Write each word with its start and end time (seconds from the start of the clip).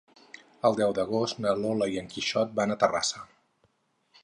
El 0.69 0.77
deu 0.79 0.93
d'agost 0.99 1.43
na 1.45 1.51
Lola 1.59 1.89
i 1.97 2.01
en 2.03 2.09
Quixot 2.15 2.57
van 2.61 2.77
a 2.77 2.81
Terrassa. 2.85 3.25